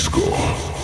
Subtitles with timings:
[0.00, 0.79] Disco.